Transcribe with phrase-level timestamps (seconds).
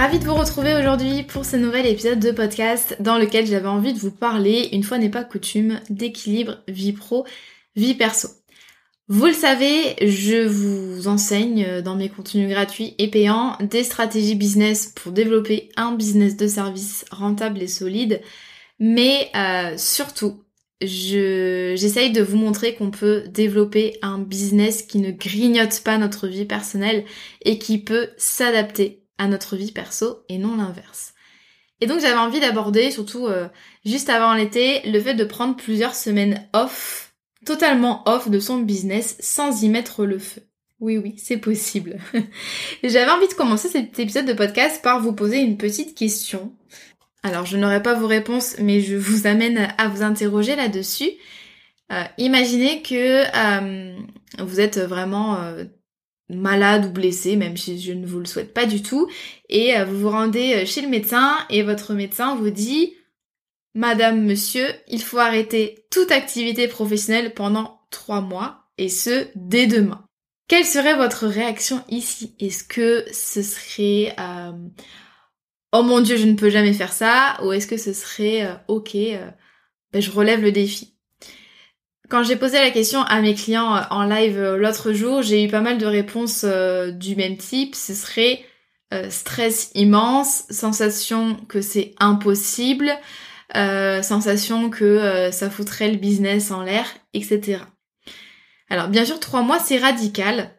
[0.00, 3.92] Ravi de vous retrouver aujourd'hui pour ce nouvel épisode de podcast dans lequel j'avais envie
[3.92, 7.26] de vous parler, une fois n'est pas coutume, d'équilibre vie pro,
[7.76, 8.28] vie perso.
[9.08, 14.86] Vous le savez, je vous enseigne dans mes contenus gratuits et payants des stratégies business
[14.86, 18.22] pour développer un business de service rentable et solide,
[18.78, 20.44] mais euh, surtout,
[20.80, 26.46] j'essaye de vous montrer qu'on peut développer un business qui ne grignote pas notre vie
[26.46, 27.04] personnelle
[27.44, 31.12] et qui peut s'adapter à notre vie perso et non l'inverse.
[31.82, 33.48] Et donc j'avais envie d'aborder, surtout euh,
[33.84, 37.12] juste avant l'été, le fait de prendre plusieurs semaines off,
[37.44, 40.42] totalement off de son business sans y mettre le feu.
[40.80, 41.98] Oui oui, c'est possible.
[42.82, 46.54] j'avais envie de commencer cet épisode de podcast par vous poser une petite question.
[47.22, 51.10] Alors je n'aurai pas vos réponses, mais je vous amène à vous interroger là-dessus.
[51.92, 53.98] Euh, imaginez que euh,
[54.38, 55.36] vous êtes vraiment
[56.36, 59.08] malade ou blessé, même si je ne vous le souhaite pas du tout,
[59.48, 62.94] et euh, vous vous rendez euh, chez le médecin et votre médecin vous dit
[63.74, 70.04] Madame, monsieur, il faut arrêter toute activité professionnelle pendant trois mois, et ce, dès demain.
[70.48, 72.34] Quelle serait votre réaction ici?
[72.40, 74.52] Est-ce que ce serait euh,
[75.72, 78.96] Oh mon dieu, je ne peux jamais faire ça Ou est-ce que ce serait Ok,
[79.92, 80.96] ben, je relève le défi
[82.10, 85.44] quand j'ai posé la question à mes clients euh, en live euh, l'autre jour, j'ai
[85.44, 87.74] eu pas mal de réponses euh, du même type.
[87.74, 88.44] Ce serait
[89.08, 92.90] stress immense, sensation que c'est impossible,
[93.54, 97.62] sensation que ça foutrait le business en l'air, etc.
[98.68, 100.50] Alors bien sûr, trois mois c'est radical,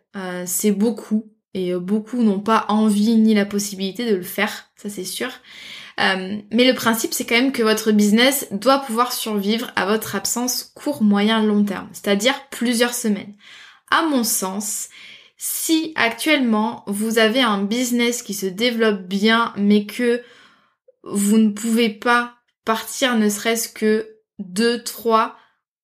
[0.45, 5.03] c'est beaucoup, et beaucoup n'ont pas envie ni la possibilité de le faire, ça c'est
[5.03, 5.29] sûr.
[6.01, 10.15] Euh, mais le principe, c'est quand même que votre business doit pouvoir survivre à votre
[10.15, 13.35] absence court, moyen, long terme, c'est-à-dire plusieurs semaines.
[13.91, 14.89] À mon sens,
[15.37, 20.21] si actuellement vous avez un business qui se développe bien, mais que
[21.03, 22.35] vous ne pouvez pas
[22.65, 24.07] partir ne serait-ce que
[24.39, 25.35] deux, trois,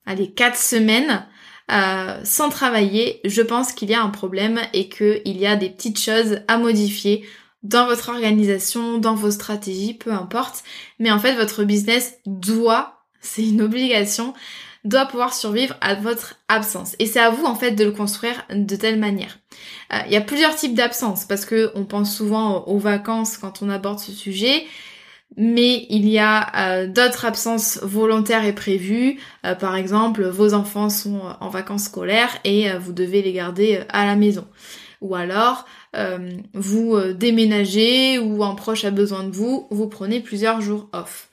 [0.06, 1.28] allez, quatre semaines
[1.72, 5.70] euh, sans travailler, je pense qu'il y a un problème et qu'il y a des
[5.70, 7.28] petites choses à modifier
[7.68, 10.64] dans votre organisation, dans vos stratégies, peu importe.
[11.00, 14.34] Mais en fait, votre business doit, c'est une obligation,
[14.84, 16.96] doit pouvoir survivre à votre absence.
[17.00, 19.38] Et c'est à vous en fait de le construire de telle manière.
[19.94, 23.62] Euh, il y a plusieurs types d'absence parce que on pense souvent aux vacances quand
[23.62, 24.66] on aborde ce sujet.
[25.36, 29.20] Mais il y a euh, d'autres absences volontaires et prévues.
[29.46, 34.06] Euh, par exemple, vos enfants sont en vacances scolaires et vous devez les garder à
[34.06, 34.48] la maison.
[35.02, 40.20] Ou alors, euh, vous euh, déménagez ou un proche a besoin de vous, vous prenez
[40.20, 41.30] plusieurs jours off.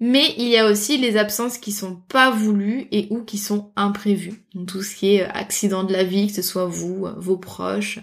[0.00, 3.72] Mais il y a aussi les absences qui sont pas voulues et ou qui sont
[3.76, 4.44] imprévues.
[4.66, 8.00] Tout ce qui est euh, accident de la vie, que ce soit vous, vos proches.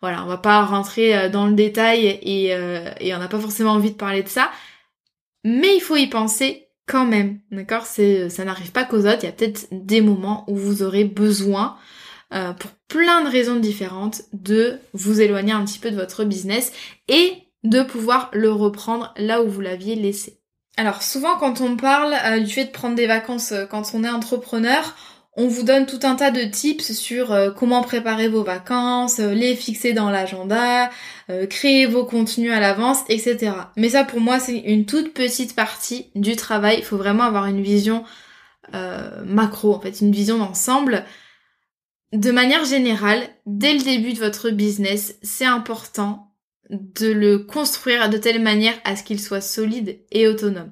[0.00, 3.90] Voilà, on va pas rentrer dans le détail et, et on n'a pas forcément envie
[3.92, 4.50] de parler de ça.
[5.44, 7.86] Mais il faut y penser quand même, d'accord?
[7.86, 9.20] C'est, ça n'arrive pas qu'aux autres.
[9.22, 11.76] Il y a peut-être des moments où vous aurez besoin
[12.34, 16.72] euh, pour plein de raisons différentes de vous éloigner un petit peu de votre business
[17.06, 20.40] et de pouvoir le reprendre là où vous l'aviez laissé.
[20.76, 24.02] Alors souvent quand on parle euh, du fait de prendre des vacances euh, quand on
[24.02, 24.96] est entrepreneur,
[25.36, 29.92] on vous donne tout un tas de tips sur comment préparer vos vacances, les fixer
[29.92, 30.90] dans l'agenda,
[31.50, 33.50] créer vos contenus à l'avance, etc.
[33.76, 36.76] Mais ça pour moi c'est une toute petite partie du travail.
[36.78, 38.04] Il faut vraiment avoir une vision
[39.24, 41.04] macro, en fait, une vision d'ensemble.
[42.14, 46.32] De manière générale, dès le début de votre business, c'est important
[46.70, 50.70] de le construire de telle manière à ce qu'il soit solide et autonome.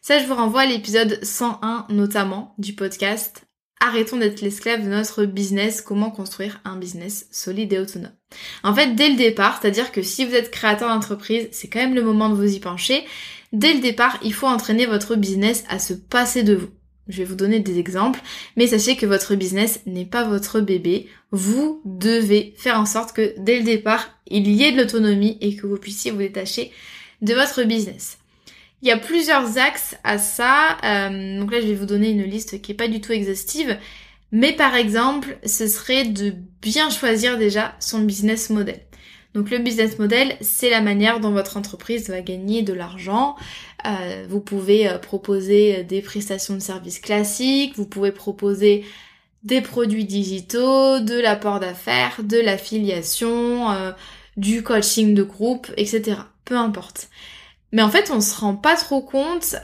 [0.00, 3.44] Ça, je vous renvoie à l'épisode 101 notamment du podcast.
[3.80, 8.14] Arrêtons d'être l'esclave de notre business, comment construire un business solide et autonome?
[8.62, 11.94] En fait, dès le départ, c'est-à-dire que si vous êtes créateur d'entreprise, c'est quand même
[11.94, 13.04] le moment de vous y pencher.
[13.52, 16.70] Dès le départ, il faut entraîner votre business à se passer de vous.
[17.08, 18.20] Je vais vous donner des exemples,
[18.56, 21.08] mais sachez que votre business n'est pas votre bébé.
[21.30, 25.56] Vous devez faire en sorte que dès le départ, il y ait de l'autonomie et
[25.56, 26.70] que vous puissiez vous détacher
[27.22, 28.18] de votre business.
[28.82, 30.76] Il y a plusieurs axes à ça.
[30.84, 33.76] Euh, donc là, je vais vous donner une liste qui est pas du tout exhaustive.
[34.30, 38.80] Mais par exemple, ce serait de bien choisir déjà son business model.
[39.34, 43.36] Donc le business model, c'est la manière dont votre entreprise va gagner de l'argent.
[43.86, 48.84] Euh, vous pouvez euh, proposer des prestations de services classiques, vous pouvez proposer
[49.44, 53.92] des produits digitaux, de l'apport d'affaires, de l'affiliation, euh,
[54.36, 56.20] du coaching de groupe, etc.
[56.44, 57.08] Peu importe.
[57.70, 59.56] Mais en fait, on se rend pas trop compte.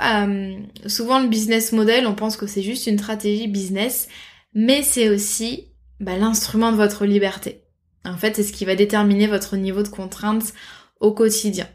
[0.87, 4.09] souvent, le business model, on pense que c'est juste une stratégie business,
[4.53, 5.69] mais c'est aussi
[6.01, 7.64] bah, l'instrument de votre liberté.
[8.05, 10.53] En fait, c'est ce qui va déterminer votre niveau de contrainte
[11.01, 11.69] au quotidien.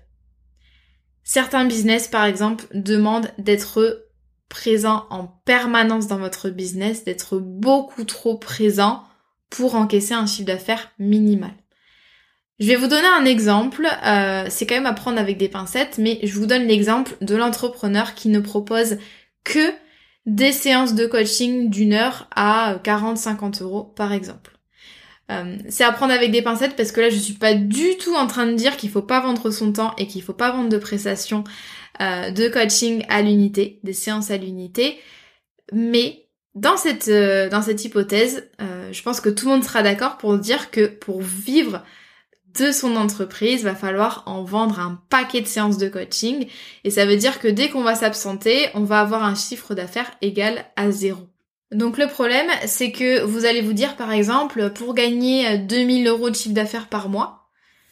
[1.24, 4.10] Certains business, par exemple, demandent d'être
[4.50, 9.04] présent en permanence dans votre business, d'être beaucoup trop présent
[9.50, 11.54] pour encaisser un chiffre d'affaires minimal.
[12.60, 15.98] Je vais vous donner un exemple, euh, c'est quand même à prendre avec des pincettes,
[15.98, 18.98] mais je vous donne l'exemple de l'entrepreneur qui ne propose
[19.46, 19.72] que
[20.26, 24.59] des séances de coaching d'une heure à 40-50 euros par exemple.
[25.30, 28.16] Euh, c'est à prendre avec des pincettes parce que là je suis pas du tout
[28.16, 30.70] en train de dire qu'il faut pas vendre son temps et qu'il faut pas vendre
[30.70, 31.44] de prestations
[32.02, 35.00] euh, de coaching à l'unité, des séances à l'unité.
[35.72, 38.50] Mais dans cette, euh, dans cette hypothèse,
[38.92, 41.84] je pense que tout le monde sera d'accord pour dire que pour vivre
[42.58, 46.48] de son entreprise, va falloir en vendre un paquet de séances de coaching.
[46.84, 50.12] Et ça veut dire que dès qu'on va s'absenter, on va avoir un chiffre d'affaires
[50.22, 51.28] égal à zéro.
[51.72, 56.30] Donc le problème, c'est que vous allez vous dire par exemple, pour gagner 2000 euros
[56.30, 57.48] de chiffre d'affaires par mois,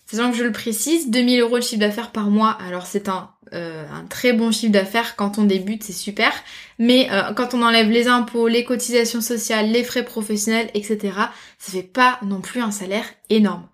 [0.07, 3.29] sachant que je le précise, 2000 euros de chiffre d'affaires par mois, alors c'est un,
[3.53, 6.31] euh, un très bon chiffre d'affaires quand on débute, c'est super,
[6.79, 11.13] mais euh, quand on enlève les impôts, les cotisations sociales, les frais professionnels, etc.,
[11.59, 13.67] ça fait pas non plus un salaire énorme.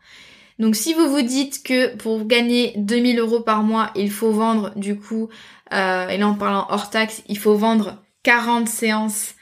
[0.60, 4.74] Donc si vous vous dites que pour gagner 2000 euros par mois, il faut vendre
[4.76, 5.30] du coup,
[5.74, 9.33] euh, et là en parlant hors taxe, il faut vendre 40 séances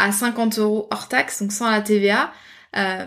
[0.00, 2.32] à 50 euros hors taxe, donc sans la TVA,
[2.76, 3.06] euh,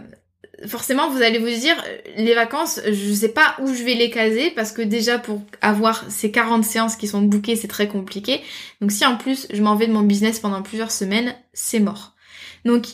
[0.67, 1.75] forcément vous allez vous dire
[2.17, 6.05] les vacances, je sais pas où je vais les caser parce que déjà pour avoir
[6.09, 8.41] ces 40 séances qui sont bookées, c'est très compliqué.
[8.81, 12.13] Donc si en plus je m'en vais de mon business pendant plusieurs semaines, c'est mort.
[12.65, 12.87] Donc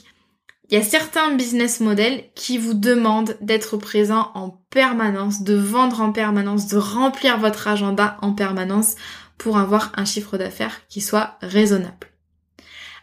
[0.69, 6.01] il y a certains business models qui vous demandent d'être présent en permanence, de vendre
[6.01, 8.95] en permanence, de remplir votre agenda en permanence
[9.37, 12.07] pour avoir un chiffre d'affaires qui soit raisonnable.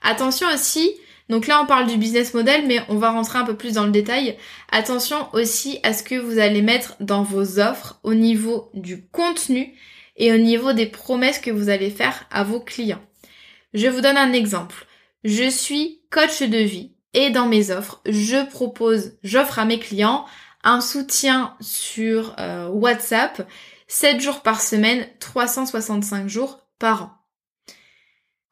[0.09, 0.93] Attention aussi,
[1.29, 3.85] donc là on parle du business model, mais on va rentrer un peu plus dans
[3.85, 4.37] le détail.
[4.71, 9.75] Attention aussi à ce que vous allez mettre dans vos offres au niveau du contenu
[10.17, 13.03] et au niveau des promesses que vous allez faire à vos clients.
[13.75, 14.87] Je vous donne un exemple.
[15.25, 20.25] Je suis coach de vie et dans mes offres, je propose, j'offre à mes clients
[20.63, 23.45] un soutien sur euh, WhatsApp
[23.89, 27.16] 7 jours par semaine, 365 jours par an.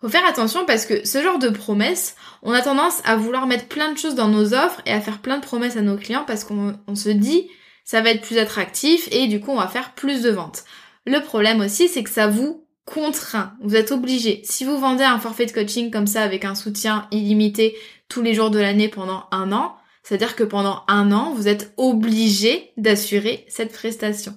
[0.04, 3.68] Faut faire attention parce que ce genre de promesses, on a tendance à vouloir mettre
[3.68, 6.24] plein de choses dans nos offres et à faire plein de promesses à nos clients
[6.26, 7.48] parce qu'on se dit
[7.86, 10.64] ça va être plus attractif et du coup on va faire plus de ventes.
[11.06, 14.42] Le problème aussi c'est que ça vous contraint, vous êtes obligé.
[14.44, 17.74] Si vous vendez un forfait de coaching comme ça avec un soutien illimité
[18.10, 21.72] tous les jours de l'année pendant un an, c'est-à-dire que pendant un an, vous êtes
[21.78, 24.36] obligé d'assurer cette prestation.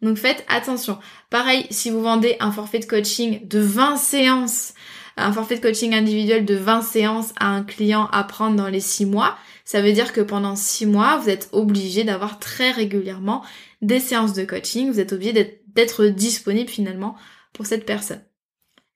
[0.00, 0.98] Donc faites attention.
[1.28, 4.74] Pareil, si vous vendez un forfait de coaching de 20 séances,
[5.18, 8.80] un forfait de coaching individuel de 20 séances à un client à prendre dans les
[8.80, 13.44] 6 mois, ça veut dire que pendant 6 mois, vous êtes obligé d'avoir très régulièrement
[13.82, 17.16] des séances de coaching, vous êtes obligé d'être disponible finalement
[17.52, 18.22] pour cette personne.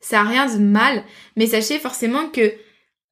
[0.00, 1.04] Ça n'a rien de mal,
[1.36, 2.52] mais sachez forcément que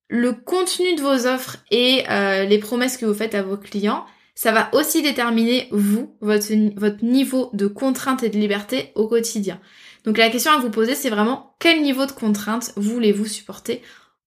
[0.08, 4.04] le contenu de vos offres et euh, les promesses que vous faites à vos clients,
[4.34, 9.60] ça va aussi déterminer vous, votre, votre niveau de contrainte et de liberté au quotidien.
[10.04, 13.82] Donc la question à vous poser, c'est vraiment quel niveau de contrainte voulez-vous supporter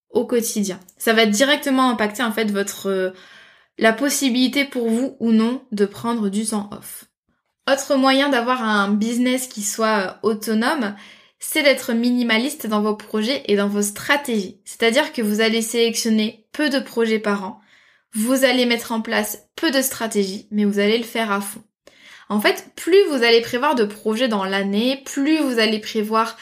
[0.10, 0.80] au quotidien?
[0.98, 3.12] Ça va directement impacter en fait votre euh,
[3.78, 7.06] la possibilité pour vous ou non de prendre du temps off.
[7.72, 10.96] Autre moyen d'avoir un business qui soit euh, autonome,
[11.40, 14.62] c'est d'être minimaliste dans vos projets et dans vos stratégies.
[14.66, 17.60] C'est-à-dire que vous allez sélectionner peu de projets par an,
[18.14, 21.64] vous allez mettre en place peu de stratégies, mais vous allez le faire à fond.
[22.34, 26.36] En fait, plus vous allez prévoir de projets dans l'année, plus vous allez prévoir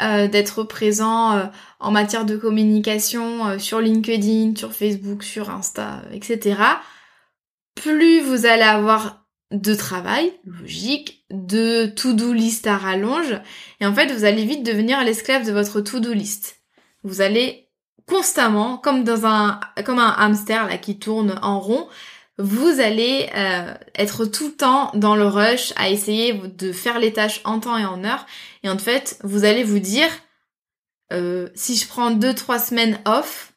[0.00, 1.44] euh, d'être présent euh,
[1.78, 6.60] en matière de communication euh, sur LinkedIn, sur Facebook, sur Insta, etc.
[7.76, 13.40] Plus vous allez avoir de travail, logique, de to-do list à rallonge,
[13.80, 16.56] et en fait vous allez vite devenir l'esclave de votre to-do list.
[17.04, 17.68] Vous allez
[18.06, 21.86] constamment, comme dans un, hamster qui tourne en rond,
[22.38, 27.12] vous allez euh, être tout le temps dans le rush à essayer de faire les
[27.12, 28.26] tâches en temps et en heure,
[28.62, 30.08] et en fait vous allez vous dire
[31.12, 33.52] euh, si je prends deux trois semaines off,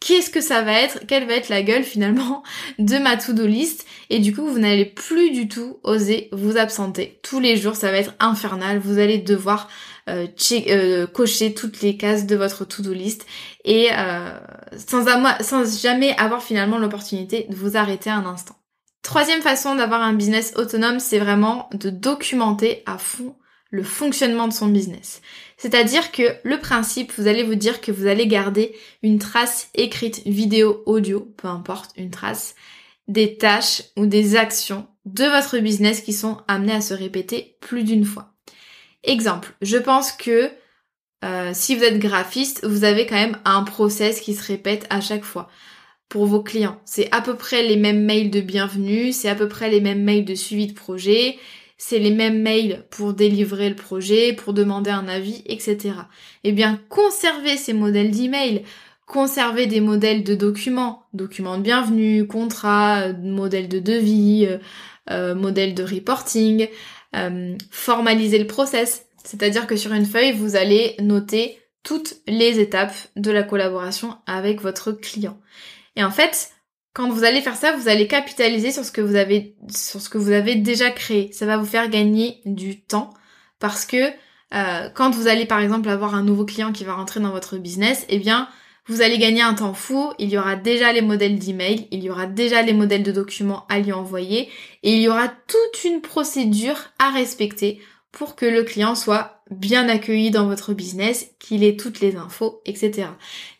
[0.00, 2.42] qu'est-ce que ça va être, quelle va être la gueule finalement
[2.78, 3.86] de ma to-do list?
[4.10, 7.20] Et du coup vous n'allez plus du tout oser vous absenter.
[7.22, 9.68] Tous les jours ça va être infernal, vous allez devoir
[10.08, 10.26] euh,
[10.68, 13.24] euh, cocher toutes les cases de votre to-do list
[13.64, 14.38] et euh,
[14.76, 15.04] sans,
[15.40, 18.56] sans jamais avoir finalement l'opportunité de vous arrêter un instant.
[19.02, 23.34] Troisième façon d'avoir un business autonome, c'est vraiment de documenter à fond
[23.70, 25.22] le fonctionnement de son business.
[25.56, 30.22] C'est-à-dire que le principe, vous allez vous dire que vous allez garder une trace écrite,
[30.26, 32.54] vidéo, audio, peu importe, une trace,
[33.08, 37.84] des tâches ou des actions de votre business qui sont amenées à se répéter plus
[37.84, 38.33] d'une fois.
[39.04, 40.50] Exemple, je pense que
[41.24, 45.00] euh, si vous êtes graphiste, vous avez quand même un process qui se répète à
[45.00, 45.48] chaque fois
[46.08, 46.80] pour vos clients.
[46.84, 50.02] C'est à peu près les mêmes mails de bienvenue, c'est à peu près les mêmes
[50.02, 51.38] mails de suivi de projet,
[51.76, 55.94] c'est les mêmes mails pour délivrer le projet, pour demander un avis, etc.
[56.44, 58.62] Eh bien, conservez ces modèles d'email,
[59.06, 64.58] conservez des modèles de documents, documents de bienvenue, contrats, modèles de devis, euh,
[65.10, 66.68] euh modèles de reporting,
[67.14, 69.06] euh, formalisez le process.
[69.24, 74.60] C'est-à-dire que sur une feuille, vous allez noter toutes les étapes de la collaboration avec
[74.60, 75.38] votre client.
[75.96, 76.50] Et en fait,
[76.94, 80.08] quand vous allez faire ça, vous allez capitaliser sur ce que vous avez, sur ce
[80.08, 81.30] que vous avez déjà créé.
[81.32, 83.12] Ça va vous faire gagner du temps
[83.58, 84.10] parce que
[84.54, 87.56] euh, quand vous allez par exemple avoir un nouveau client qui va rentrer dans votre
[87.56, 88.48] business, eh bien
[88.86, 90.12] vous allez gagner un temps fou.
[90.18, 93.66] Il y aura déjà les modèles d'email, il y aura déjà les modèles de documents
[93.68, 94.48] à lui envoyer
[94.82, 97.80] et il y aura toute une procédure à respecter
[98.12, 102.62] pour que le client soit bien accueilli dans votre business, qu'il ait toutes les infos,
[102.64, 103.08] etc.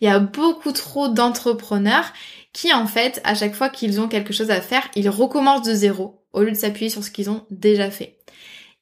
[0.01, 2.13] Il y a beaucoup trop d'entrepreneurs
[2.53, 5.75] qui en fait, à chaque fois qu'ils ont quelque chose à faire, ils recommencent de
[5.75, 8.19] zéro au lieu de s'appuyer sur ce qu'ils ont déjà fait.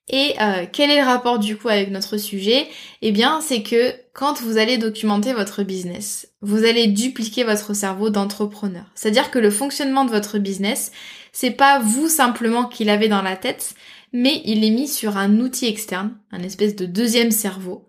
[0.08, 2.66] Et euh, quel est le rapport du coup avec notre sujet?
[3.02, 8.10] Eh bien, c'est que quand vous allez documenter votre business, vous allez dupliquer votre cerveau
[8.10, 8.84] d'entrepreneur.
[8.94, 10.92] C'est-à-dire que le fonctionnement de votre business,
[11.32, 13.74] c'est pas vous simplement qui l'avez dans la tête,
[14.12, 17.86] mais il est mis sur un outil externe, un espèce de deuxième cerveau,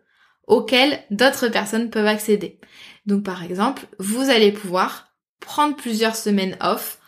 [0.48, 2.60] auquel d'autres personnes peuvent accéder.
[3.06, 7.00] Donc par exemple, vous allez pouvoir prendre plusieurs semaines off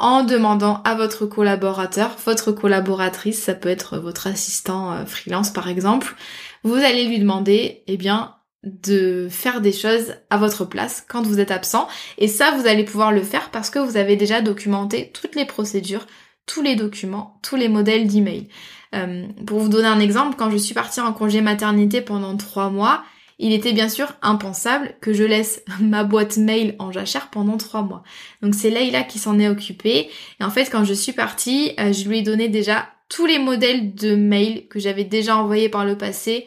[0.00, 5.68] en demandant à votre collaborateur, votre collaboratrice, ça peut être votre assistant euh, freelance par
[5.68, 6.16] exemple,
[6.64, 11.40] vous allez lui demander, eh bien, de faire des choses à votre place quand vous
[11.40, 11.88] êtes absent.
[12.18, 15.46] Et ça, vous allez pouvoir le faire parce que vous avez déjà documenté toutes les
[15.46, 16.06] procédures,
[16.46, 18.48] tous les documents, tous les modèles d'email.
[18.94, 22.70] Euh, pour vous donner un exemple, quand je suis partie en congé maternité pendant trois
[22.70, 23.02] mois,
[23.40, 27.82] il était bien sûr impensable que je laisse ma boîte mail en jachère pendant trois
[27.82, 28.02] mois.
[28.42, 30.10] Donc c'est Leïla qui s'en est occupée.
[30.40, 33.38] Et en fait, quand je suis partie, euh, je lui ai donné déjà tous les
[33.38, 36.46] modèles de mail que j'avais déjà envoyés par le passé.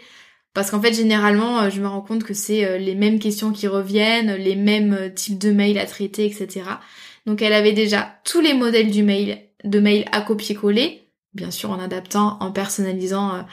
[0.54, 3.52] Parce qu'en fait, généralement, euh, je me rends compte que c'est euh, les mêmes questions
[3.52, 6.62] qui reviennent, les mêmes types de mails à traiter, etc.
[7.26, 11.72] Donc elle avait déjà tous les modèles du mail, de mail à copier-coller, bien sûr
[11.72, 13.46] en adaptant, en personnalisant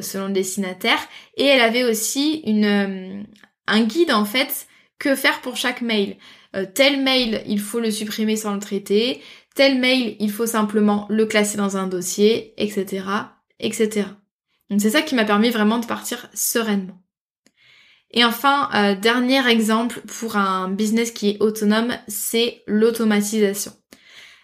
[0.00, 0.98] selon le destinataire.
[1.36, 3.22] Et elle avait aussi une, euh,
[3.66, 4.66] un guide en fait,
[4.98, 6.16] que faire pour chaque mail.
[6.54, 9.22] Euh, tel mail, il faut le supprimer sans le traiter.
[9.54, 13.04] Tel mail, il faut simplement le classer dans un dossier, etc.,
[13.58, 14.08] etc.
[14.70, 17.00] Donc c'est ça qui m'a permis vraiment de partir sereinement.
[18.10, 23.72] Et enfin, dernier exemple pour un business qui est autonome, c'est l'automatisation.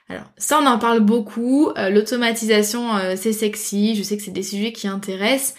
[0.08, 4.30] Alors ça on en parle beaucoup, euh, l'automatisation euh, c'est sexy, je sais que c'est
[4.30, 5.54] des sujets qui intéressent.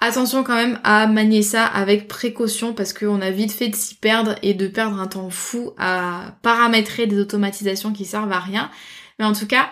[0.00, 3.96] Attention quand même à manier ça avec précaution parce qu'on a vite fait de s'y
[3.96, 8.70] perdre et de perdre un temps fou à paramétrer des automatisations qui servent à rien.
[9.18, 9.70] Mais en tout cas,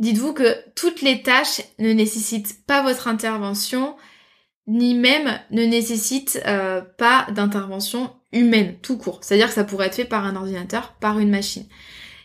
[0.00, 3.94] dites-vous que toutes les tâches ne nécessitent pas votre intervention,
[4.66, 9.20] ni même ne nécessitent euh, pas d'intervention humaine, tout court.
[9.22, 11.66] C'est-à-dire que ça pourrait être fait par un ordinateur, par une machine.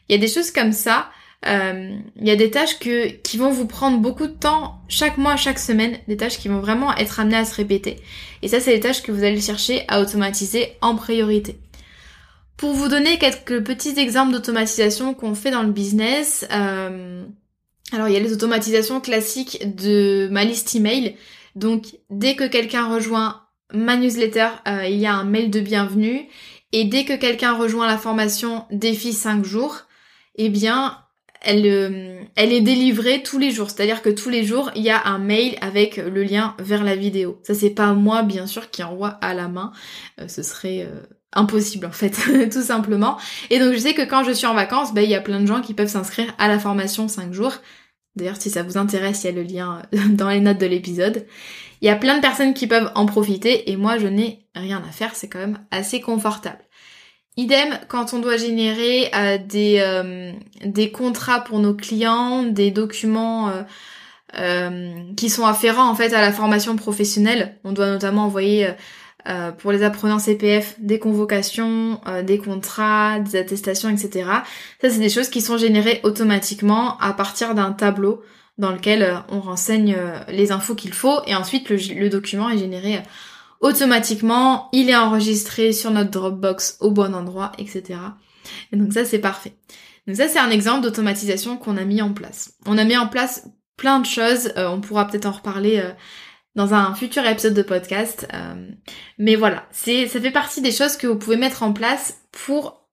[0.08, 1.10] Il y a des choses comme ça.
[1.48, 5.18] Euh, il y a des tâches que, qui vont vous prendre beaucoup de temps chaque
[5.18, 7.98] mois, chaque semaine, des tâches qui vont vraiment être amenées à se répéter.
[8.42, 11.60] Et ça, c'est des tâches que vous allez chercher à automatiser en priorité.
[12.58, 17.26] Pour vous donner quelques petits exemples d'automatisation qu'on fait dans le business, euh,
[17.92, 21.16] alors il y a les automatisations classiques de ma liste email.
[21.56, 23.42] Donc dès que quelqu'un rejoint
[23.74, 26.28] ma newsletter, euh, il y a un mail de bienvenue.
[26.72, 29.85] Et dès que quelqu'un rejoint la formation défi 5 jours,
[30.36, 30.98] eh bien,
[31.42, 33.70] elle, euh, elle est délivrée tous les jours.
[33.70, 36.96] C'est-à-dire que tous les jours, il y a un mail avec le lien vers la
[36.96, 37.40] vidéo.
[37.44, 39.72] Ça, c'est pas moi, bien sûr, qui envoie à la main.
[40.20, 41.02] Euh, ce serait euh,
[41.34, 42.18] impossible, en fait,
[42.52, 43.18] tout simplement.
[43.50, 45.40] Et donc, je sais que quand je suis en vacances, ben, il y a plein
[45.40, 47.54] de gens qui peuvent s'inscrire à la formation 5 jours.
[48.16, 51.26] D'ailleurs, si ça vous intéresse, il y a le lien dans les notes de l'épisode.
[51.82, 54.82] Il y a plein de personnes qui peuvent en profiter et moi, je n'ai rien
[54.88, 55.16] à faire.
[55.16, 56.65] C'est quand même assez confortable.
[57.38, 60.32] Idem quand on doit générer euh, des, euh,
[60.64, 63.52] des contrats pour nos clients, des documents
[64.38, 67.58] euh, qui sont afférents en fait à la formation professionnelle.
[67.64, 68.70] On doit notamment envoyer
[69.58, 74.30] pour les apprenants CPF des convocations, des contrats, des attestations, etc.
[74.82, 78.22] Ça c'est des choses qui sont générées automatiquement à partir d'un tableau
[78.60, 83.02] dans lequel on renseigne les infos qu'il faut et ensuite le, le document est généré
[83.66, 88.00] automatiquement, il est enregistré sur notre Dropbox au bon endroit, etc.
[88.72, 89.58] Et donc ça, c'est parfait.
[90.06, 92.54] Donc ça, c'est un exemple d'automatisation qu'on a mis en place.
[92.68, 95.90] On a mis en place plein de choses, euh, on pourra peut-être en reparler euh,
[96.54, 98.28] dans un futur épisode de podcast.
[98.36, 98.70] Euh,
[99.18, 102.88] mais voilà, ça fait partie des choses que vous pouvez mettre en place pour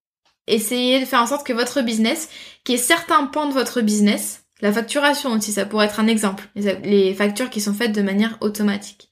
[0.46, 2.30] essayer de faire en sorte que votre business,
[2.64, 6.48] qui est certains pans de votre business, la facturation aussi, ça pourrait être un exemple,
[6.54, 9.10] les factures qui sont faites de manière automatique.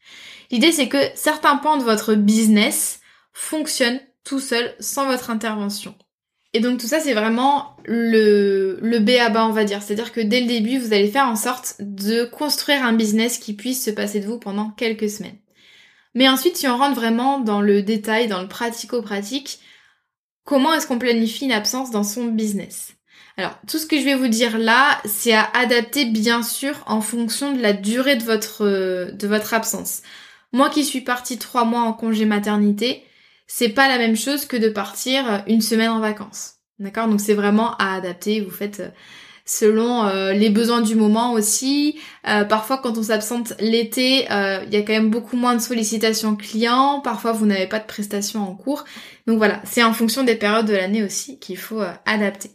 [0.50, 3.00] L'idée c'est que certains pans de votre business
[3.32, 5.94] fonctionnent tout seul sans votre intervention.
[6.52, 9.82] Et donc tout ça c'est vraiment le, le B à bas on va dire.
[9.82, 13.54] C'est-à-dire que dès le début vous allez faire en sorte de construire un business qui
[13.54, 15.38] puisse se passer de vous pendant quelques semaines.
[16.14, 19.60] Mais ensuite si on rentre vraiment dans le détail, dans le pratico-pratique,
[20.44, 22.94] comment est-ce qu'on planifie une absence dans son business?
[23.36, 27.00] Alors, tout ce que je vais vous dire là, c'est à adapter bien sûr en
[27.00, 28.66] fonction de la durée de votre,
[29.12, 30.02] de votre absence.
[30.52, 33.04] Moi qui suis partie trois mois en congé maternité,
[33.46, 36.54] c'est pas la même chose que de partir une semaine en vacances.
[36.78, 37.08] D'accord?
[37.08, 38.40] Donc c'est vraiment à adapter.
[38.40, 38.88] Vous faites euh,
[39.44, 41.98] selon euh, les besoins du moment aussi.
[42.26, 46.36] Euh, parfois quand on s'absente l'été, il y a quand même beaucoup moins de sollicitations
[46.36, 47.00] clients.
[47.00, 48.84] Parfois vous n'avez pas de prestations en cours.
[49.26, 52.50] Donc voilà, c'est en fonction des périodes de l'année aussi qu'il faut adapter.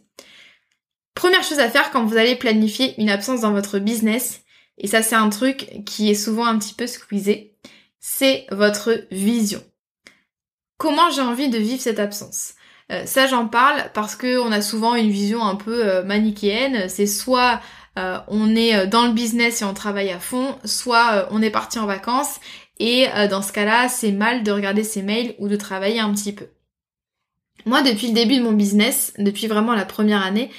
[1.14, 4.42] Première chose à faire quand vous allez planifier une absence dans votre business,
[4.76, 7.54] et ça c'est un truc qui est souvent un petit peu squeezé,
[8.08, 9.60] c'est votre vision.
[10.78, 12.54] Comment j'ai envie de vivre cette absence?
[12.92, 16.88] Euh, Ça j'en parle parce que on a souvent une vision un peu euh, manichéenne.
[16.88, 17.60] C'est soit
[17.98, 21.80] euh, on est dans le business et on travaille à fond, soit on est parti
[21.80, 22.38] en vacances
[22.78, 26.32] et dans ce cas-là c'est mal de regarder ses mails ou de travailler un petit
[26.32, 26.46] peu.
[27.64, 30.50] Moi depuis le début de mon business, depuis vraiment la première année,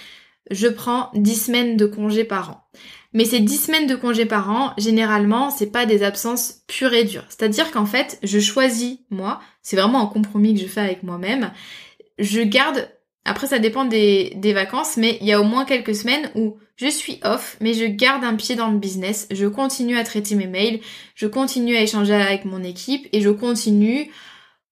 [0.52, 2.68] je prends 10 semaines de congés par an.
[3.14, 7.04] Mais ces 10 semaines de congés par an, généralement, c'est pas des absences pures et
[7.04, 7.26] dures.
[7.30, 11.52] C'est-à-dire qu'en fait, je choisis, moi, c'est vraiment un compromis que je fais avec moi-même,
[12.20, 12.90] je garde,
[13.26, 16.58] après ça dépend des, des vacances, mais il y a au moins quelques semaines où
[16.76, 20.36] je suis off, mais je garde un pied dans le business, je continue à traiter
[20.36, 20.80] mes mails,
[21.16, 24.12] je continue à échanger avec mon équipe et je continue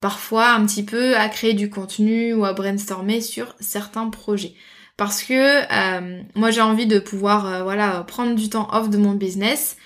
[0.02, 4.54] parfois un petit peu à créer du contenu ou à brainstormer sur certains projets
[4.98, 8.98] parce que euh, moi j'ai envie de pouvoir euh, voilà prendre du temps off de
[8.98, 9.78] mon business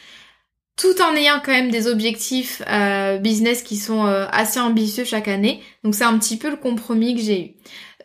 [0.76, 5.62] tout en ayant quand même des objectifs euh, business qui sont assez ambitieux chaque année.
[5.84, 7.50] Donc c'est un petit peu le compromis que j'ai eu.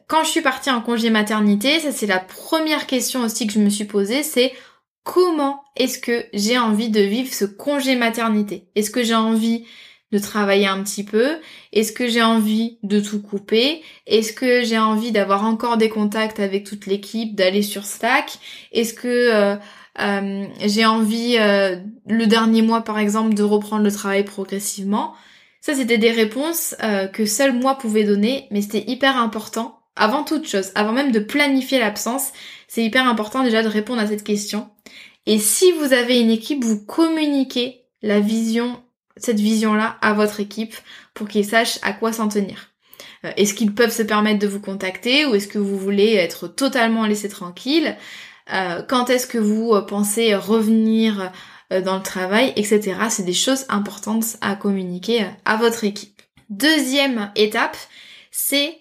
[0.09, 3.61] Quand je suis partie en congé maternité, ça c'est la première question aussi que je
[3.61, 4.53] me suis posée, c'est
[5.05, 8.67] comment est-ce que j'ai envie de vivre ce congé maternité?
[8.75, 9.67] Est-ce que j'ai envie
[10.15, 11.39] de travailler un petit peu
[11.73, 13.83] Est-ce que j'ai envie de tout couper?
[14.07, 18.39] Est-ce que j'ai envie d'avoir encore des contacts avec toute l'équipe, d'aller sur Slack
[18.73, 19.57] Est-ce que euh,
[20.01, 25.15] euh, j'ai envie euh, le dernier mois par exemple de reprendre le travail progressivement?
[25.61, 26.77] Ça c'était des réponses
[27.15, 29.81] que seul moi pouvais donner, mais c'était hyper important.
[29.97, 32.33] Avant toute chose, avant même de planifier l'absence,
[32.69, 34.69] c'est hyper important déjà de répondre à cette question.
[35.25, 38.84] Et si vous avez une équipe, vous communiquez la vision
[39.17, 40.75] cette vision-là à votre équipe
[41.15, 42.71] pour qu'ils sachent à quoi s'en tenir.
[43.25, 46.49] Euh, est-ce qu'ils peuvent se permettre de vous contacter ou est-ce que vous voulez être
[46.49, 47.97] totalement laissé tranquille
[48.53, 51.33] euh, Quand est-ce que vous euh, pensez revenir
[51.71, 52.95] dans le travail, etc.
[53.09, 56.21] C'est des choses importantes à communiquer à votre équipe.
[56.51, 57.77] Deuxième étape,
[58.31, 58.77] c'est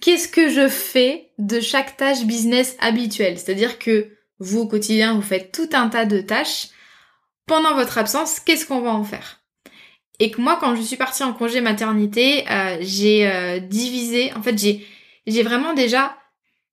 [0.00, 3.38] qu'est-ce que je fais de chaque tâche business habituelle?
[3.38, 6.68] C'est-à-dire que vous au quotidien, vous faites tout un tas de tâches.
[7.46, 9.40] Pendant votre absence, qu'est-ce qu'on va en faire?
[10.18, 14.42] Et que moi, quand je suis partie en congé maternité, euh, j'ai euh, divisé, en
[14.42, 14.86] fait, j'ai
[15.26, 16.16] j'ai vraiment déjà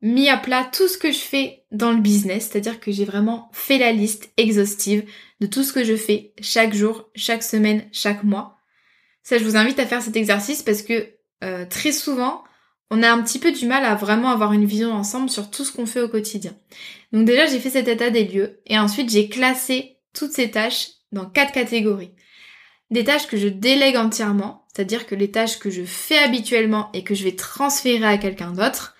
[0.01, 3.49] mis à plat tout ce que je fais dans le business, c'est-à-dire que j'ai vraiment
[3.53, 5.03] fait la liste exhaustive
[5.41, 8.57] de tout ce que je fais chaque jour, chaque semaine, chaque mois.
[9.23, 11.09] Ça, je vous invite à faire cet exercice parce que
[11.43, 12.43] euh, très souvent,
[12.91, 15.65] on a un petit peu du mal à vraiment avoir une vision ensemble sur tout
[15.65, 16.55] ce qu'on fait au quotidien.
[17.11, 20.89] Donc déjà, j'ai fait cet état des lieux et ensuite j'ai classé toutes ces tâches
[21.11, 22.11] dans quatre catégories
[22.91, 27.03] des tâches que je délègue entièrement, c'est-à-dire que les tâches que je fais habituellement et
[27.03, 28.95] que je vais transférer à quelqu'un d'autre.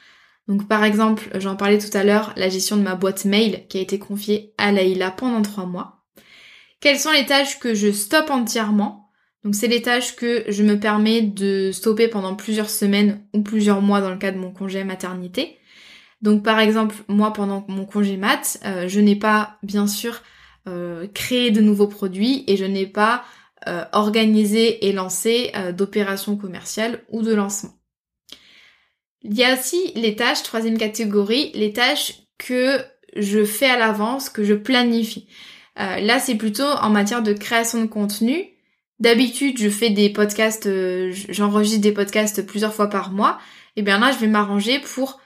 [0.48, 3.78] Donc par exemple, j'en parlais tout à l'heure, la gestion de ma boîte mail qui
[3.78, 6.04] a été confiée à Laïla pendant trois mois.
[6.80, 9.10] Quelles sont les tâches que je stoppe entièrement?
[9.44, 13.82] Donc c'est les tâches que je me permets de stopper pendant plusieurs semaines ou plusieurs
[13.82, 15.58] mois dans le cas de mon congé maternité.
[16.22, 20.22] Donc par exemple, moi pendant mon congé mat, euh, je n'ai pas bien sûr
[20.68, 23.24] euh, créé de nouveaux produits et je n'ai pas
[23.68, 27.74] euh, organisé et lancé d'opérations commerciales ou de lancement.
[29.22, 32.80] Il y a aussi les tâches, troisième catégorie, les tâches que
[33.16, 35.28] je fais à l'avance, que je planifie.
[35.78, 38.50] là, c'est plutôt en matière de création de contenu.
[39.00, 40.70] D'habitude, je fais des podcasts,
[41.30, 43.40] j'enregistre des podcasts plusieurs fois par mois.
[43.76, 45.20] Et bien là, je vais m'arranger pour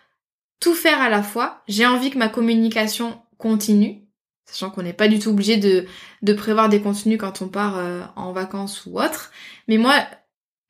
[0.60, 1.64] tout faire à la fois.
[1.68, 4.04] J'ai envie que ma communication continue,
[4.52, 8.02] sachant qu'on n'est pas du tout obligé de, prévoir des contenus quand on part euh,
[8.16, 9.32] en vacances ou autre.
[9.68, 9.96] Mais moi,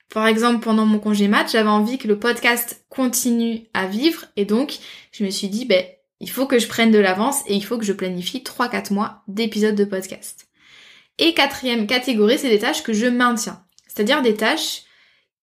[0.10, 4.46] par exemple, pendant mon congé mat, j'avais envie que le podcast continue à vivre et
[4.46, 4.80] donc
[5.12, 5.86] je me suis dit, ben,
[6.20, 9.24] il faut que je prenne de l'avance et il faut que je planifie 3-4 mois
[9.28, 10.48] d'épisodes de podcast.
[11.18, 13.64] Et quatrième catégorie, c'est des tâches que je maintiens.
[13.88, 14.84] C'est-à-dire des tâches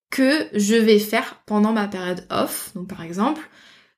[0.09, 2.71] que je vais faire pendant ma période off.
[2.75, 3.49] Donc par exemple,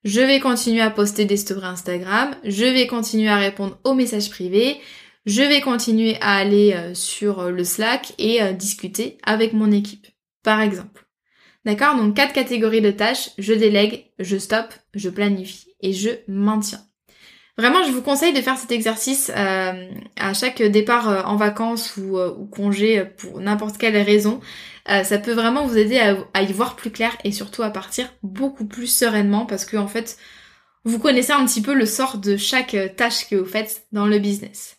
[0.03, 4.29] je vais continuer à poster des stories Instagram, je vais continuer à répondre aux messages
[4.29, 4.79] privés,
[5.25, 9.71] je vais continuer à aller euh, sur euh, le Slack et euh, discuter avec mon
[9.71, 10.07] équipe,
[10.43, 11.05] par exemple.
[11.65, 11.97] D'accord?
[11.97, 16.88] Donc quatre catégories de tâches, je délègue, je stoppe, je planifie et je maintiens.
[17.59, 22.45] Vraiment, je vous conseille de faire cet exercice à chaque départ en vacances ou, ou
[22.45, 24.39] congé pour n'importe quelle raison.
[24.89, 25.99] Euh, ça peut vraiment vous aider
[26.33, 29.87] à, y voir plus clair et surtout à partir beaucoup plus sereinement parce que en
[29.87, 30.17] fait,
[30.83, 34.07] vous connaissez un petit peu le sort de chaque euh, tâche que vous faites dans
[34.07, 34.77] le business.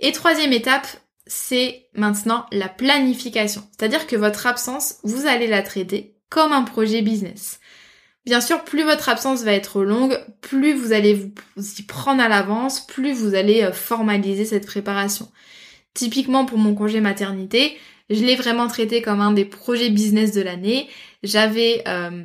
[0.00, 0.86] Et troisième étape,
[1.26, 3.62] c'est maintenant la planification.
[3.76, 7.60] C'est-à-dire que votre absence, vous allez la traiter comme un projet business.
[8.26, 11.32] Bien sûr, plus votre absence va être longue, plus vous allez vous
[11.78, 15.30] y prendre à l'avance, plus vous allez euh, formaliser cette préparation.
[15.94, 17.78] Typiquement pour mon congé maternité,
[18.10, 20.88] je l'ai vraiment traité comme un des projets business de l'année.
[21.22, 22.24] J'avais euh,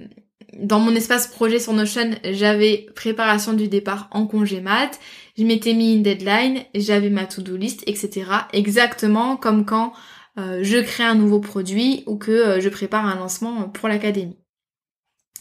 [0.60, 5.00] dans mon espace projet sur Notion, j'avais préparation du départ en congé mat,
[5.38, 8.26] je m'étais mis une deadline, j'avais ma to-do list, etc.
[8.52, 9.94] Exactement comme quand
[10.38, 14.43] euh, je crée un nouveau produit ou que je prépare un lancement pour l'académie.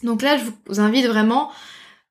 [0.03, 1.51] Donc là, je vous invite vraiment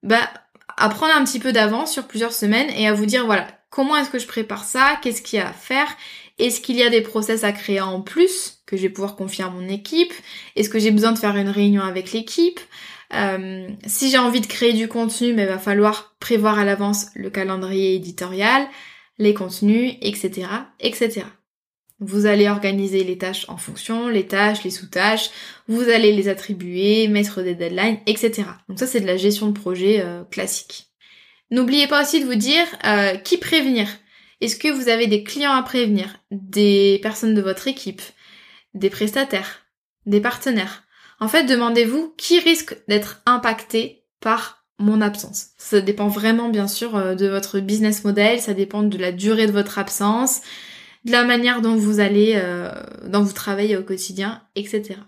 [0.01, 0.29] bah,
[0.77, 3.95] à prendre un petit peu d'avance sur plusieurs semaines et à vous dire voilà, comment
[3.97, 5.87] est-ce que je prépare ça, qu'est-ce qu'il y a à faire?
[6.39, 9.43] Est-ce qu'il y a des process à créer en plus que je vais pouvoir confier
[9.43, 10.13] à mon équipe?
[10.55, 12.59] Est-ce que j'ai besoin de faire une réunion avec l'équipe?
[13.13, 17.07] Euh, Si j'ai envie de créer du contenu, mais il va falloir prévoir à l'avance
[17.15, 18.67] le calendrier éditorial,
[19.19, 20.47] les contenus, etc.,
[20.79, 21.25] etc.
[21.99, 25.29] Vous allez organiser les tâches en fonction, les tâches, les sous-tâches,
[25.67, 28.43] vous allez les attribuer, mettre des deadlines, etc.
[28.67, 30.87] Donc ça c'est de la gestion de projet euh, classique.
[31.51, 33.87] N'oubliez pas aussi de vous dire euh, qui prévenir.
[34.41, 38.01] Est-ce que vous avez des clients à prévenir, des personnes de votre équipe,
[38.73, 39.61] des prestataires,
[40.05, 40.83] des partenaires?
[41.19, 45.51] En fait, demandez-vous qui risque d'être impacté par mon absence.
[45.57, 49.47] Ça dépend vraiment bien sûr euh, de votre business model, ça dépend de la durée
[49.47, 50.41] de votre absence,
[51.05, 52.71] de la manière dont vous allez, euh,
[53.05, 54.99] dont vous travaillez au quotidien, etc.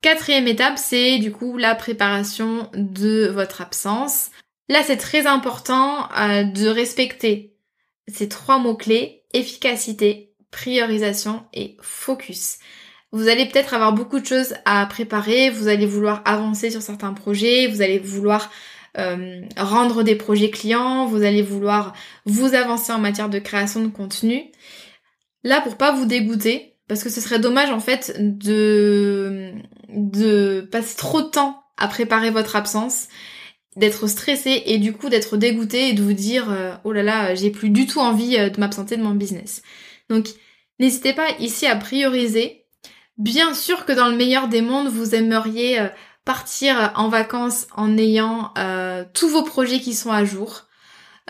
[0.00, 4.30] Quatrième étape, c'est du coup la préparation de votre absence.
[4.68, 7.56] Là, c'est très important euh, de respecter
[8.08, 12.58] ces trois mots-clés, efficacité, priorisation et focus.
[13.12, 17.12] Vous allez peut-être avoir beaucoup de choses à préparer, vous allez vouloir avancer sur certains
[17.12, 18.50] projets, vous allez vouloir
[18.98, 21.94] euh, rendre des projets clients, vous allez vouloir
[22.26, 24.44] vous avancer en matière de création de contenu.
[25.42, 29.52] Là, pour pas vous dégoûter, parce que ce serait dommage en fait de,
[29.88, 33.08] de passer trop de temps à préparer votre absence
[33.76, 37.34] d'être stressé et du coup d'être dégoûté et de vous dire euh, oh là là
[37.34, 39.62] j'ai plus du tout envie euh, de m'absenter de mon business.
[40.08, 40.28] Donc
[40.78, 42.66] n'hésitez pas ici à prioriser.
[43.16, 45.80] Bien sûr que dans le meilleur des mondes vous aimeriez
[46.24, 48.52] partir en vacances en ayant
[49.12, 50.66] tous vos projets qui sont à jour,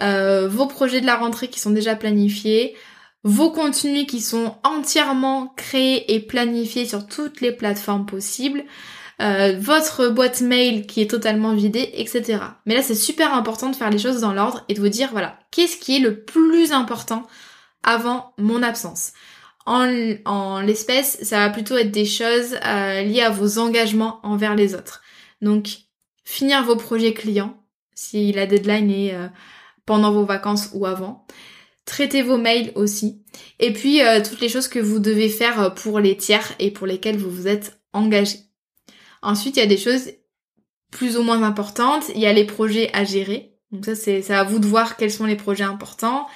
[0.01, 2.77] vos projets de la rentrée qui sont déjà planifiés,
[3.25, 8.65] vos contenus qui sont entièrement créés et planifiés sur toutes les plateformes possibles.
[9.23, 12.39] Euh, votre boîte mail qui est totalement vidée, etc.
[12.67, 15.11] Mais là, c'est super important de faire les choses dans l'ordre et de vous dire,
[15.13, 17.23] voilà, qu'est-ce qui est le plus important
[17.83, 19.13] avant mon absence?
[19.67, 24.55] En, en l'espèce, ça va plutôt être des choses euh, liées à vos engagements envers
[24.55, 25.03] les autres.
[25.41, 25.69] Donc,
[26.25, 27.57] finir vos projets clients,
[27.95, 29.29] si la deadline est euh,
[29.87, 31.27] pendant vos vacances ou avant.
[31.85, 33.23] Traitez vos mails aussi.
[33.61, 37.19] Et puis, toutes les choses que vous devez faire pour les tiers et pour lesquelles
[37.19, 38.39] vous vous êtes engagé.
[39.21, 40.11] Ensuite, il y a des choses
[40.91, 42.05] plus ou moins importantes.
[42.15, 43.55] Il y a les projets à gérer.
[43.73, 46.27] Donc ça, c'est à vous de voir quels sont les projets importants.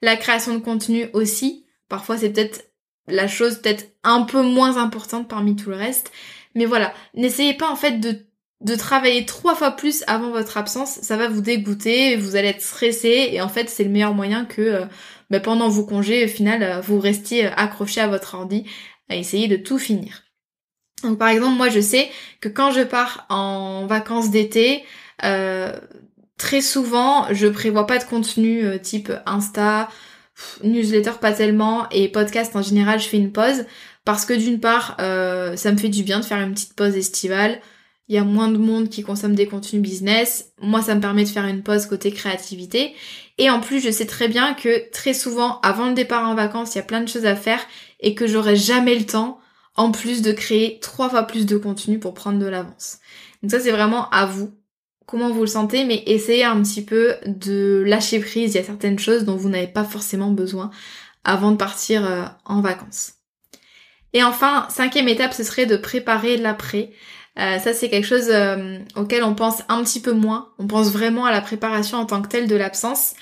[0.00, 1.66] La création de contenu aussi.
[1.88, 2.65] Parfois, c'est peut-être
[3.08, 6.12] la chose peut-être un peu moins importante parmi tout le reste.
[6.54, 8.26] Mais voilà, n'essayez pas en fait de,
[8.62, 12.62] de travailler trois fois plus avant votre absence, ça va vous dégoûter, vous allez être
[12.62, 14.84] stressé et en fait c'est le meilleur moyen que euh,
[15.30, 18.64] bah, pendant vos congés, au final, euh, vous restiez accroché à votre ordi
[19.08, 20.22] à essayer de tout finir.
[21.02, 24.82] Donc par exemple, moi je sais que quand je pars en vacances d'été,
[25.24, 25.78] euh,
[26.38, 29.88] très souvent je prévois pas de contenu type Insta,
[30.62, 33.64] newsletter pas tellement et podcast en général je fais une pause
[34.04, 36.96] parce que d'une part euh, ça me fait du bien de faire une petite pause
[36.96, 37.60] estivale.
[38.08, 40.52] Il y a moins de monde qui consomme des contenus business.
[40.60, 42.94] Moi ça me permet de faire une pause côté créativité.
[43.38, 46.74] Et en plus je sais très bien que très souvent avant le départ en vacances
[46.74, 47.60] il y a plein de choses à faire
[47.98, 49.40] et que j'aurai jamais le temps
[49.74, 52.98] en plus de créer trois fois plus de contenu pour prendre de l'avance.
[53.42, 54.52] Donc ça c'est vraiment à vous
[55.06, 58.54] comment vous le sentez, mais essayez un petit peu de lâcher prise.
[58.54, 60.70] Il y a certaines choses dont vous n'avez pas forcément besoin
[61.24, 63.14] avant de partir euh, en vacances.
[64.12, 66.90] Et enfin, cinquième étape, ce serait de préparer l'après.
[67.38, 70.52] Euh, ça, c'est quelque chose euh, auquel on pense un petit peu moins.
[70.58, 73.14] On pense vraiment à la préparation en tant que telle de l'absence.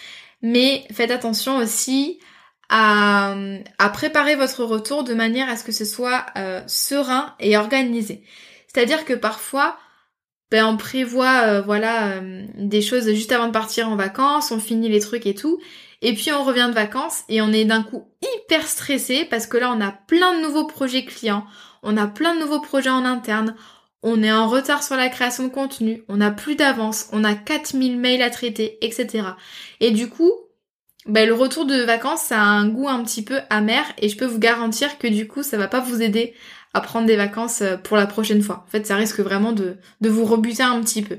[0.42, 2.20] Mais faites attention aussi
[2.68, 3.35] à,
[3.79, 6.27] à, préparer votre retour de manière à ce que ce soit
[6.66, 8.23] serein et organisé.
[8.66, 9.79] C'est-à-dire que parfois,
[10.50, 14.61] ben on prévoit euh, voilà euh, des choses juste avant de partir en vacances, on
[14.61, 15.59] finit les trucs et tout,
[16.02, 19.57] et puis on revient de vacances et on est d'un coup hyper stressé parce que
[19.57, 21.44] là on a plein de nouveaux projets clients,
[21.83, 23.54] on a plein de nouveaux projets en interne,
[24.02, 27.35] on est en retard sur la création de contenu, on a plus d'avance, on a
[27.35, 29.28] 4000 mails à traiter, etc.
[29.80, 30.33] Et du coup,
[31.07, 34.16] ben, le retour de vacances, ça a un goût un petit peu amer et je
[34.16, 36.35] peux vous garantir que du coup, ça va pas vous aider
[36.74, 38.64] à prendre des vacances euh, pour la prochaine fois.
[38.66, 41.18] En fait, ça risque vraiment de, de vous rebuter un petit peu.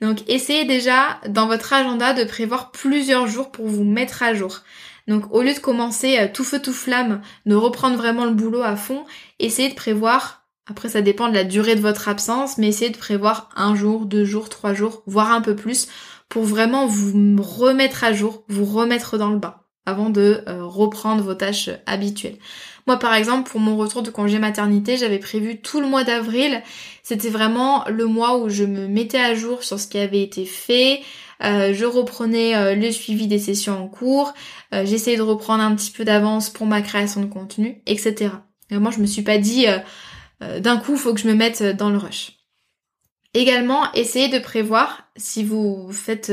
[0.00, 4.62] Donc, essayez déjà dans votre agenda de prévoir plusieurs jours pour vous mettre à jour.
[5.06, 8.62] Donc, au lieu de commencer euh, tout feu tout flamme, de reprendre vraiment le boulot
[8.62, 9.04] à fond,
[9.38, 12.96] essayez de prévoir après, ça dépend de la durée de votre absence, mais essayez de
[12.96, 15.86] prévoir un jour, deux jours, trois jours, voire un peu plus,
[16.28, 19.54] pour vraiment vous remettre à jour, vous remettre dans le bain,
[19.86, 22.38] avant de euh, reprendre vos tâches habituelles.
[22.86, 26.62] Moi, par exemple, pour mon retour de congé maternité, j'avais prévu tout le mois d'avril.
[27.02, 30.44] C'était vraiment le mois où je me mettais à jour sur ce qui avait été
[30.44, 31.00] fait.
[31.42, 34.34] Euh, je reprenais euh, le suivi des sessions en cours.
[34.72, 38.30] Euh, j'essayais de reprendre un petit peu d'avance pour ma création de contenu, etc.
[38.70, 39.66] Et moi, je me suis pas dit
[40.40, 42.32] d'un coup, faut que je me mette dans le rush.
[43.32, 46.32] Également, essayez de prévoir, si vous faites,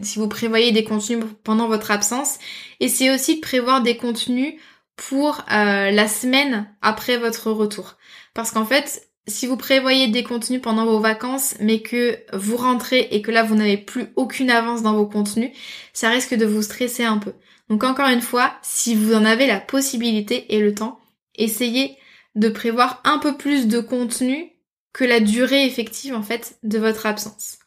[0.00, 2.38] si vous prévoyez des contenus pendant votre absence,
[2.78, 4.54] essayez aussi de prévoir des contenus
[4.96, 7.96] pour euh, la semaine après votre retour.
[8.34, 13.08] Parce qu'en fait, si vous prévoyez des contenus pendant vos vacances, mais que vous rentrez
[13.12, 15.52] et que là vous n'avez plus aucune avance dans vos contenus,
[15.92, 17.32] ça risque de vous stresser un peu.
[17.68, 20.98] Donc encore une fois, si vous en avez la possibilité et le temps,
[21.36, 21.96] essayez
[22.34, 24.50] de prévoir un peu plus de contenu
[24.92, 27.58] que la durée effective en fait de votre absence.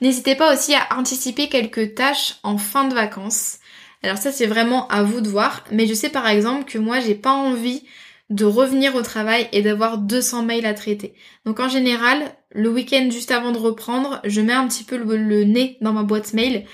[0.00, 3.58] N'hésitez pas aussi à anticiper quelques tâches en fin de vacances.
[4.02, 7.00] Alors ça c'est vraiment à vous de voir, mais je sais par exemple que moi
[7.00, 7.82] j'ai pas envie
[8.30, 11.14] de revenir au travail et d'avoir 200 mails à traiter.
[11.46, 15.44] Donc en général, le week-end juste avant de reprendre, je mets un petit peu le,
[15.44, 16.64] nez dans ma boîte mail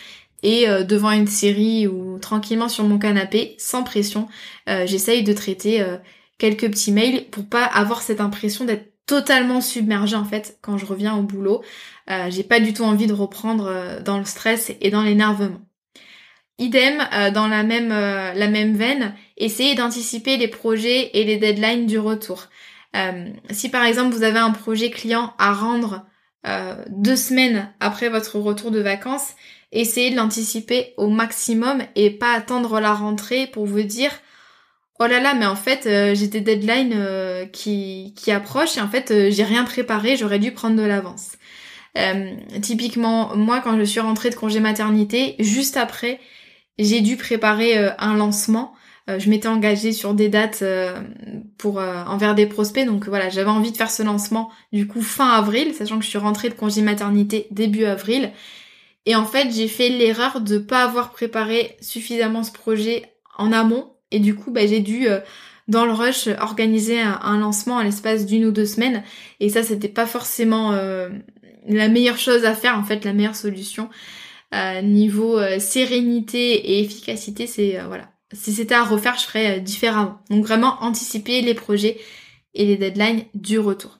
[0.43, 4.29] et euh, devant une série ou tranquillement sur mon canapé, sans pression,
[4.69, 5.97] euh, j'essaye de traiter euh,
[6.39, 10.87] quelques petits mails pour pas avoir cette impression d'être totalement submergée en fait quand je
[10.87, 11.63] reviens au boulot.
[12.29, 15.61] J'ai pas du tout envie de reprendre dans le stress et dans l'énervement.
[16.59, 21.37] Idem, euh, dans la même, euh, la même veine, essayez d'anticiper les projets et les
[21.37, 22.47] deadlines du retour.
[22.95, 26.07] Euh, si par exemple vous avez un projet client à rendre
[26.89, 29.31] deux semaines après votre retour de vacances,
[29.73, 34.11] essayez de l'anticiper au maximum et pas attendre la rentrée pour vous dire
[35.01, 39.31] oh là là mais en fait j'ai des deadlines qui, qui approchent et en fait
[39.31, 41.33] j'ai rien préparé, j'aurais dû prendre de l'avance.
[42.61, 46.21] typiquement moi quand je suis rentrée de congé maternité, juste après
[46.79, 48.75] j'ai dû préparer euh, un lancement.
[49.09, 50.99] Euh, je m'étais engagée sur des dates euh,
[51.59, 55.29] pour envers des prospects, donc voilà, j'avais envie de faire ce lancement du coup fin
[55.29, 58.33] avril, sachant que je suis rentrée de congé maternité début avril.
[59.07, 63.05] Et en fait, j'ai fait l'erreur de pas avoir préparé suffisamment ce projet
[63.37, 65.07] en amont, et du coup, bah, j'ai dû
[65.69, 69.03] dans le rush organiser un, lancement à l'espace d'une ou deux semaines,
[69.41, 73.91] et ça, c'était pas forcément la meilleure chose à faire, en fait, la meilleure solution
[74.83, 78.11] niveau euh, sérénité et efficacité, c'est euh, voilà.
[78.33, 80.21] Si c'était à refaire, je ferais euh, différemment.
[80.31, 81.99] Donc vraiment anticiper les projets
[82.55, 83.99] et les deadlines du retour.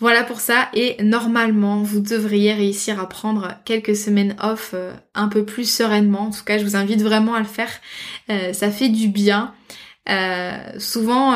[0.00, 4.72] Voilà pour ça et normalement vous devriez réussir à prendre quelques semaines off
[5.14, 6.28] un peu plus sereinement.
[6.28, 7.70] En tout cas je vous invite vraiment à le faire.
[8.28, 9.54] ça fait du bien.
[10.78, 11.32] souvent,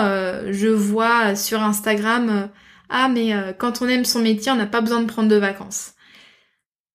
[0.49, 2.51] je vois sur Instagram,
[2.89, 5.95] ah mais quand on aime son métier, on n'a pas besoin de prendre de vacances.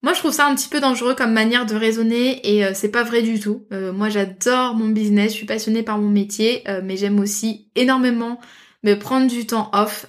[0.03, 2.91] Moi, je trouve ça un petit peu dangereux comme manière de raisonner et euh, c'est
[2.91, 3.65] pas vrai du tout.
[3.73, 7.69] Euh, moi, j'adore mon business, je suis passionnée par mon métier, euh, mais j'aime aussi
[7.75, 8.39] énormément
[8.83, 10.05] me prendre du temps off,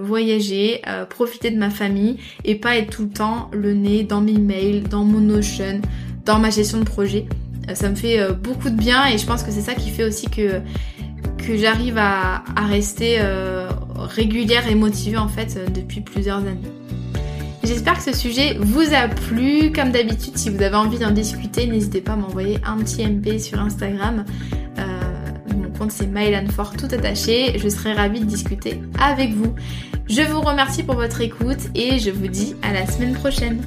[0.00, 4.38] voyager, profiter de ma famille et pas être tout le temps le nez dans mes
[4.38, 5.82] mails, dans mon Notion,
[6.24, 7.26] dans ma gestion de projet.
[7.74, 10.30] ça me fait beaucoup de bien et je pense que c'est ça qui fait aussi
[10.30, 10.60] que
[11.36, 13.20] que j'arrive à, à, rester
[13.96, 16.81] régulière et motivée en fait depuis plusieurs années.
[17.64, 19.72] J'espère que ce sujet vous a plu.
[19.72, 23.38] Comme d'habitude, si vous avez envie d'en discuter, n'hésitez pas à m'envoyer un petit MP
[23.38, 24.24] sur Instagram.
[24.78, 24.82] Euh,
[25.56, 27.58] mon compte c'est Mylanfort tout attaché.
[27.58, 29.54] Je serai ravie de discuter avec vous.
[30.08, 33.62] Je vous remercie pour votre écoute et je vous dis à la semaine prochaine.